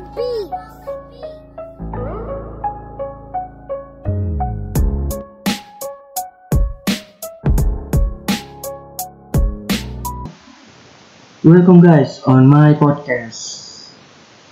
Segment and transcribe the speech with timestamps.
[0.00, 0.50] like.
[11.42, 13.40] Welcome guys on my podcast.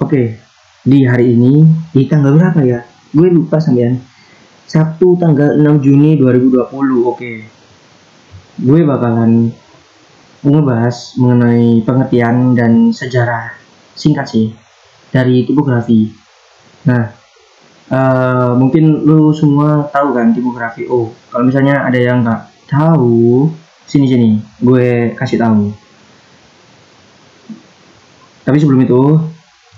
[0.01, 0.41] Oke,
[0.83, 2.81] di hari ini di tanggal berapa ya?
[3.13, 4.01] Gue lupa sampean.
[4.67, 7.07] Sabtu tanggal 6 Juni 2020.
[7.07, 7.33] Oke.
[8.57, 9.53] Gue bakalan
[10.43, 13.55] ngebahas mengenai pengertian dan sejarah
[13.95, 14.66] singkat sih
[15.17, 16.13] dari tipografi.
[16.85, 17.09] Nah,
[17.89, 20.85] eh, mungkin lu semua tahu kan tipografi.
[20.93, 23.49] Oh, kalau misalnya ada yang nggak tahu,
[23.89, 24.31] sini sini,
[24.61, 25.73] gue kasih tahu.
[28.45, 29.03] Tapi sebelum itu,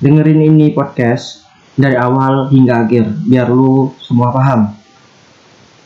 [0.03, 1.47] dengerin ini podcast
[1.79, 4.75] dari awal hingga akhir biar lu semua paham.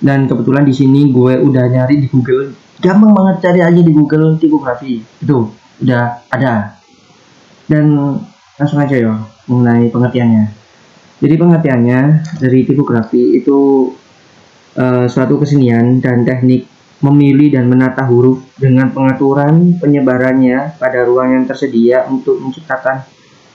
[0.02, 4.34] Dan kebetulan di sini gue udah nyari di Google, gampang banget cari aja di Google
[4.40, 4.98] tipografi.
[5.22, 6.74] Itu udah ada.
[7.70, 8.18] Dan
[8.58, 10.44] langsung aja ya mengenai pengertiannya.
[11.22, 12.00] Jadi pengertiannya
[12.42, 13.90] dari tipografi itu
[14.74, 16.66] eh, suatu kesenian dan teknik
[17.02, 23.02] memilih dan menata huruf dengan pengaturan penyebarannya pada ruang yang tersedia untuk menciptakan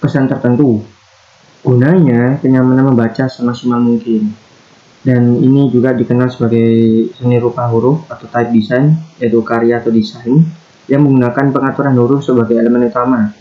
[0.03, 0.83] pesan tertentu.
[1.63, 4.35] Gunanya kenyamanan membaca semaksimal mungkin.
[5.07, 6.67] Dan ini juga dikenal sebagai
[7.15, 10.43] seni rupa huruf atau type design, yaitu karya atau desain
[10.91, 13.31] yang menggunakan pengaturan huruf sebagai elemen utama.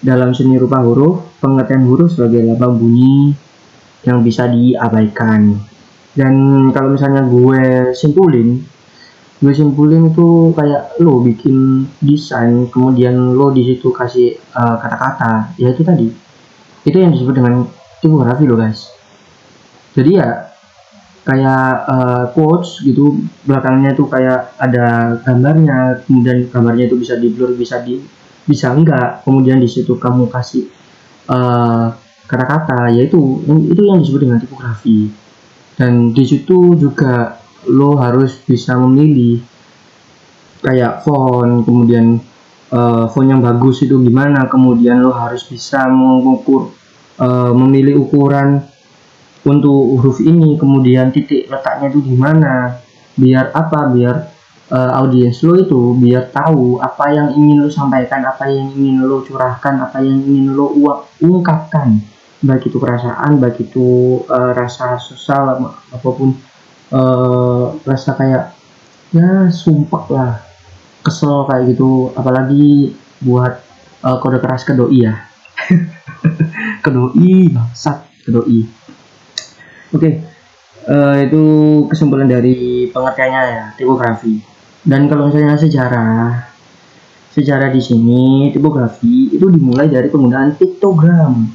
[0.00, 3.36] Dalam seni rupa huruf, pengertian huruf sebagai lambang bunyi
[4.08, 5.60] yang bisa diabaikan.
[6.16, 6.34] Dan
[6.72, 8.64] kalau misalnya gue simpulin,
[9.40, 15.52] gue simpulin itu kayak lo bikin desain kemudian lo di situ kasih uh, kata-kata.
[15.60, 16.08] Ya itu tadi.
[16.88, 17.68] Itu yang disebut dengan
[18.00, 18.88] tipografi lo guys.
[19.92, 20.50] Jadi ya
[21.20, 27.52] kayak uh, quotes gitu belakangnya itu kayak ada gambarnya kemudian gambarnya itu bisa di blur
[27.54, 28.00] bisa di
[28.48, 30.68] bisa enggak kemudian di situ kamu kasih
[31.30, 31.92] uh,
[32.30, 33.18] kata-kata yaitu
[33.70, 35.10] itu yang disebut dengan tipografi.
[35.74, 39.40] Dan di situ juga lo harus bisa memilih
[40.60, 42.20] kayak font kemudian
[42.70, 46.70] uh, font yang bagus itu gimana kemudian lo harus bisa mengukur
[47.16, 48.60] uh, memilih ukuran
[49.40, 52.76] untuk huruf ini kemudian titik letaknya itu gimana
[53.16, 53.88] biar apa?
[53.88, 54.16] Biar
[54.70, 59.22] uh, audiens lo itu biar tahu apa yang ingin lo sampaikan apa yang ingin lo
[59.26, 60.72] curahkan apa yang ingin lo
[61.20, 61.98] ungkapkan.
[62.40, 66.32] Baik itu perasaan baik itu uh, rasa sosial apa pun
[66.88, 68.56] uh, rasa kayak
[69.12, 70.32] ya sumpah lah
[71.04, 72.14] kesel kayak gitu.
[72.16, 73.60] Apalagi buat
[74.00, 75.14] uh, kode keras ke doi ya.
[76.80, 78.64] Ke doi bangsat ke doi.
[79.92, 80.12] Oke okay.
[80.88, 81.42] uh, itu
[81.92, 84.40] kesimpulan dari pengertiannya ya tipografi
[84.86, 86.48] dan kalau misalnya sejarah
[87.30, 91.46] sejarah di sini tipografi itu dimulai dari penggunaan piktogram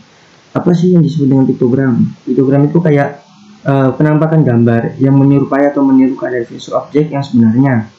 [0.55, 1.93] apa sih yang disebut dengan piktogram
[2.23, 3.25] piktogram itu kayak
[3.65, 7.89] uh, penampakan gambar yang menyerupai atau menirukan dari visual objek yang sebenarnya.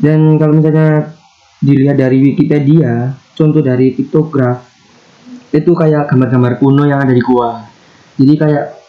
[0.00, 1.14] Dan kalau misalnya
[1.62, 4.66] dilihat dari Wikipedia, contoh dari piktograf
[5.52, 7.62] itu kayak gambar-gambar kuno yang ada di gua.
[8.18, 8.81] Jadi kayak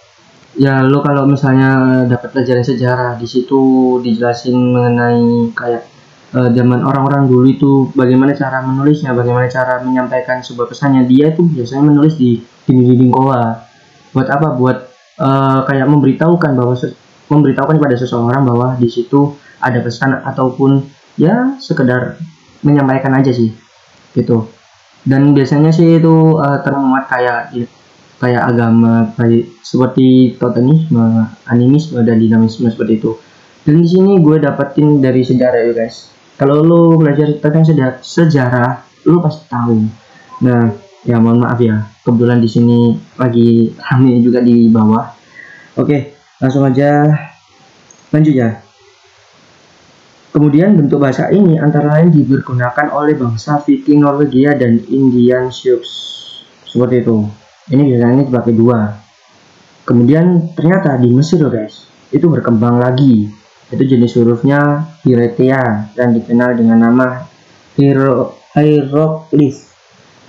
[0.53, 3.59] ya lo kalau misalnya dapat pelajaran sejarah di situ
[4.06, 5.84] dijelasin mengenai kayak
[6.38, 11.09] uh, zaman orang-orang dulu itu bagaimana cara menulisnya, bagaimana cara menyampaikan sebuah pesannya.
[11.09, 13.66] Dia itu biasanya menulis di dinding-dinding goa.
[14.14, 14.47] Buat apa?
[14.53, 14.78] Buat
[15.18, 16.74] uh, kayak memberitahukan bahwa
[17.30, 19.34] memberitahukan kepada seseorang bahwa di situ
[19.64, 20.85] ada pesan ataupun
[21.18, 22.20] ya sekedar
[22.66, 23.53] menyampaikan aja sih
[24.14, 24.47] gitu
[25.03, 27.52] dan biasanya sih itu uh, termuat kayak
[28.23, 33.19] kayak agama kayak seperti totemisme, animisme dan dinamisme seperti itu.
[33.67, 36.07] Dan di sini gue dapetin dari sejarah ya guys.
[36.39, 38.72] Kalau lo belajar tentang sejarah, sejarah
[39.11, 39.78] lo pasti tahu.
[40.44, 40.72] Nah,
[41.03, 45.11] ya mohon maaf ya kebetulan di sini lagi hamil juga di bawah
[45.75, 47.11] oke langsung aja
[48.16, 48.63] lanjut ya
[50.31, 55.84] kemudian bentuk bahasa ini antara lain dipergunakan oleh bangsa Viking Norwegia dan Indian Sioux
[56.64, 57.28] seperti itu
[57.71, 58.79] ini biasanya dipakai dua
[59.87, 63.31] kemudian ternyata di Mesir guys itu berkembang lagi
[63.73, 67.25] itu jenis hurufnya Hiretea dan dikenal dengan nama
[67.73, 69.65] hieroglyph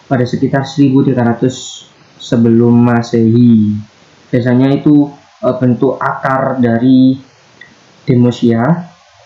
[0.08, 1.84] pada sekitar 1300
[2.24, 3.76] sebelum Masehi.
[4.32, 5.12] Biasanya itu
[5.44, 7.20] e, bentuk akar dari
[8.04, 8.60] Demosia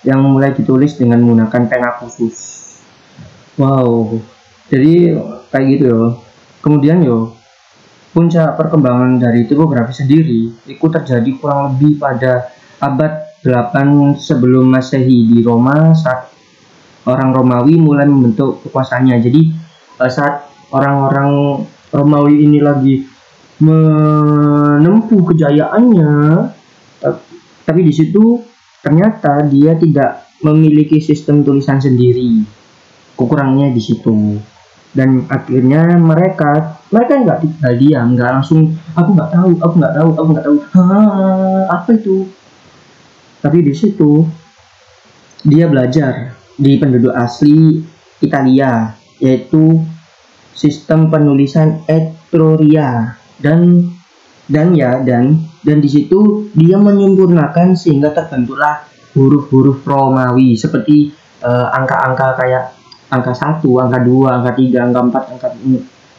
[0.07, 2.67] yang mulai ditulis dengan menggunakan pena khusus.
[3.59, 4.23] Wow,
[4.71, 5.19] jadi
[5.51, 6.03] kayak gitu yo.
[6.63, 7.35] Kemudian yo,
[8.19, 12.51] puncak perkembangan dari tipografi sendiri itu terjadi kurang lebih pada
[12.83, 16.27] abad 8 sebelum Masehi di Roma saat
[17.07, 19.23] orang Romawi mulai membentuk kekuasaannya.
[19.23, 19.43] Jadi
[20.03, 21.63] e, saat orang-orang
[21.95, 23.07] Romawi ini lagi
[23.63, 26.11] menempuh kejayaannya
[27.63, 28.43] tapi di situ
[28.83, 32.43] ternyata dia tidak memiliki sistem tulisan sendiri
[33.15, 34.39] kekurangannya di situ
[34.97, 40.11] dan akhirnya mereka mereka nggak tinggal diam nggak langsung aku nggak tahu aku nggak tahu
[40.17, 40.57] aku nggak tahu.
[40.73, 42.17] Hah, apa itu?
[43.39, 44.25] Tapi di situ
[45.47, 47.85] dia belajar di penduduk asli
[48.19, 49.79] Italia yaitu
[50.57, 53.15] sistem penulisan Etruria.
[53.39, 53.87] Dan
[54.51, 58.83] dan ya dan dan di situ dia menyempurnakan sehingga terbentuklah
[59.15, 61.15] huruf-huruf Romawi seperti
[61.45, 62.65] eh, angka-angka uh, kayak
[63.09, 65.49] angka 1, angka 2, angka 3, angka 4, angka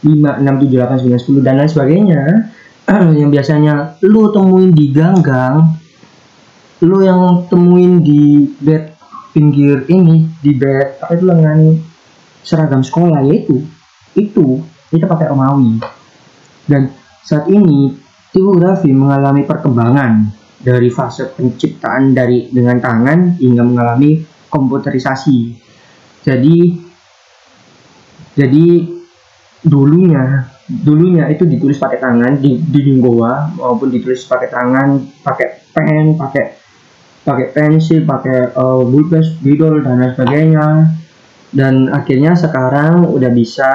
[0.05, 2.21] 5, 6, 7, 8, 9, 10 dan lain sebagainya.
[3.19, 3.73] Yang biasanya
[4.05, 5.77] lu temuin di ganggang
[6.79, 8.95] lu yang temuin di bed
[9.35, 11.59] pinggir ini di bed apa itu lengan
[12.39, 13.67] seragam sekolah yaitu
[14.15, 15.77] itu kita pakai Romawi.
[16.65, 16.89] Dan
[17.27, 17.93] saat ini
[18.31, 25.68] tipografi mengalami perkembangan dari fase penciptaan dari dengan tangan hingga mengalami komputerisasi.
[26.23, 26.57] Jadi
[28.35, 28.65] jadi
[29.59, 36.13] dulunya dulunya itu ditulis pakai tangan di di linggoa maupun ditulis pakai tangan, pakai pen,
[36.13, 36.43] pakai
[37.25, 38.85] pakai pensil, pakai uh,
[39.41, 40.67] bidol dan lain sebagainya.
[41.49, 43.71] Dan akhirnya sekarang udah bisa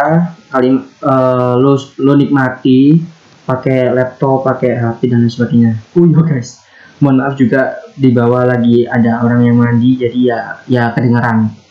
[0.55, 3.03] kali uh, lo lo nikmati
[3.45, 5.73] pakai laptop, pakai HP dan lain sebagainya.
[5.99, 6.63] Oh iya guys,
[7.03, 10.39] mohon maaf juga di bawah lagi ada orang yang mandi jadi ya
[10.71, 11.64] ya kedengeran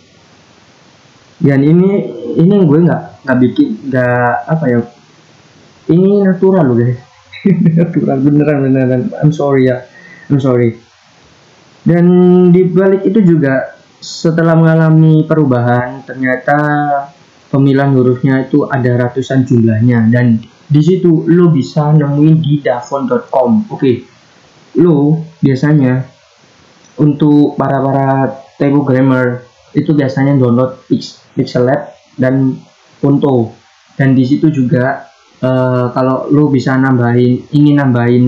[1.44, 1.90] dan ini
[2.40, 4.80] ini gue nggak nggak bikin nggak apa ya
[5.92, 6.96] ini natural loh guys.
[7.76, 9.02] Natural beneran beneran.
[9.20, 9.84] I'm sorry ya.
[10.32, 10.80] I'm sorry.
[11.84, 12.08] Dan
[12.56, 16.56] di balik itu juga setelah mengalami perubahan ternyata
[17.52, 20.08] pemilihan hurufnya itu ada ratusan jumlahnya.
[20.08, 23.76] Dan di situ lo bisa nemuin di davon.com oke.
[23.76, 23.96] Okay
[24.80, 26.10] lo biasanya
[26.98, 28.10] untuk para para
[28.58, 32.58] grammar itu biasanya download Pix, Pixel Lab dan
[33.02, 33.52] Punto.
[33.94, 35.06] Dan di situ juga
[35.44, 38.26] uh, kalau lo bisa nambahin ingin nambahin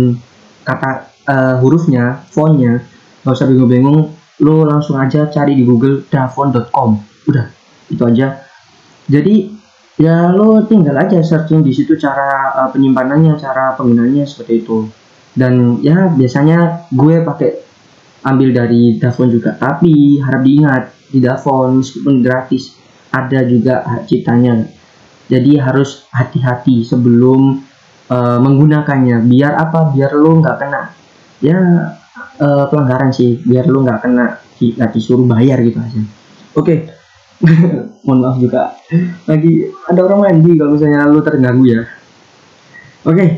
[0.62, 2.82] kata uh, hurufnya fontnya
[3.26, 4.14] nggak usah bingung-bingung
[4.46, 6.90] lo langsung aja cari di Google davon.com
[7.30, 7.46] udah
[7.90, 8.46] itu aja.
[9.06, 9.54] Jadi
[9.96, 14.86] ya lo tinggal aja searching di situ cara uh, penyimpanannya cara penggunanya seperti itu.
[15.36, 17.52] Dan ya biasanya gue pakai
[18.24, 19.54] ambil dari Davon juga.
[19.60, 20.84] Tapi harap diingat
[21.16, 22.76] di Davon meskipun gratis
[23.16, 24.68] ada juga hak ciptanya.
[25.32, 27.64] Jadi harus hati-hati sebelum
[28.12, 29.24] uh, menggunakannya.
[29.26, 29.96] Biar apa?
[29.96, 30.82] Biar lo nggak kena.
[31.40, 31.58] Ya
[32.38, 33.40] uh, pelanggaran sih.
[33.42, 34.44] Biar lo nggak kena.
[34.60, 36.02] Nggak disuruh bayar gitu aja.
[36.60, 36.60] Oke.
[36.60, 36.78] Okay.
[38.06, 38.76] mohon maaf juga.
[39.28, 41.82] Lagi ada orang mandi kalau misalnya lo terganggu ya.
[43.08, 43.16] Oke.
[43.16, 43.30] okay.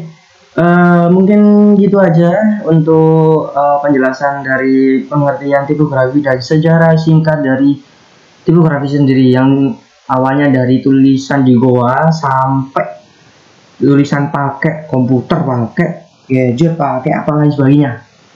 [0.57, 7.77] Uh, mungkin gitu aja untuk uh, penjelasan dari pengertian tipografi dan sejarah singkat dari
[8.41, 9.29] tipografi sendiri.
[9.29, 9.77] Yang
[10.09, 12.89] awalnya dari tulisan di goa sampai
[13.77, 15.89] tulisan pakai komputer pakai
[16.25, 17.91] gadget pakai apa lain sebagainya.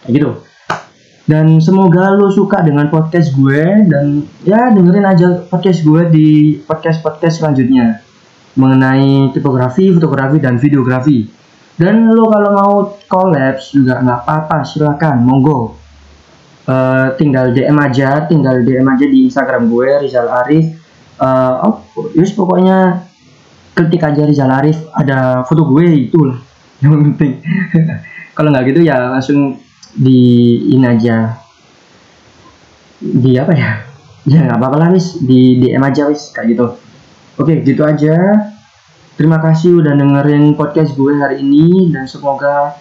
[0.06, 0.32] Kayak gitu.
[1.26, 6.30] Dan semoga lo suka dengan podcast gue dan ya dengerin aja podcast gue di
[6.70, 8.06] podcast podcast selanjutnya
[8.54, 11.41] mengenai tipografi fotografi dan videografi
[11.80, 12.74] dan lo kalau mau
[13.08, 15.80] collabs juga nggak apa-apa, silakan, monggo.
[16.62, 20.78] Uh, tinggal DM aja, tinggal DM aja di Instagram gue Rizal Arif.
[21.22, 21.76] Uh, oh,
[22.16, 23.08] yes pokoknya
[23.76, 26.38] ketik aja Rizal Arif ada foto gue itulah
[26.84, 27.42] yang penting.
[28.36, 29.60] kalau nggak gitu ya langsung
[29.92, 30.22] di
[30.72, 31.36] ini aja
[33.02, 33.72] di apa ya
[34.32, 36.66] ya nggak apa-apa lah wis di DM aja wis kayak gitu
[37.38, 38.16] oke gitu aja
[39.22, 42.74] Terima kasih udah dengerin podcast gue hari ini dan semoga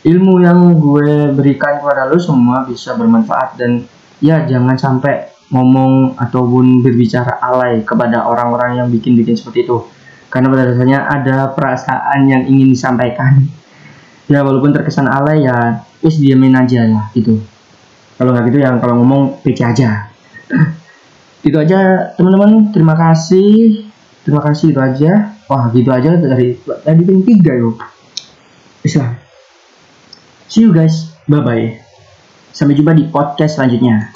[0.00, 3.60] ilmu yang gue berikan kepada lo semua bisa bermanfaat.
[3.60, 3.84] Dan
[4.16, 9.84] ya jangan sampai ngomong ataupun berbicara alay kepada orang-orang yang bikin-bikin seperti itu.
[10.32, 13.44] Karena pada dasarnya ada perasaan yang ingin disampaikan.
[14.32, 17.44] Ya walaupun terkesan alay ya is diamin aja lah gitu.
[18.16, 20.08] Kalau nggak gitu yang kalau ngomong PC aja.
[21.44, 22.72] Itu aja teman-teman.
[22.72, 23.92] Terima kasih
[24.24, 27.78] terima kasih itu aja wah gitu aja dari tadi tim tiga yuk.
[28.80, 29.14] Bisa
[30.48, 31.12] see you guys.
[31.24, 31.84] Bye bye
[32.54, 34.14] sampai jumpa di podcast selanjutnya